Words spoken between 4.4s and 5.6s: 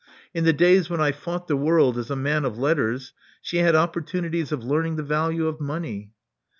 of learning the value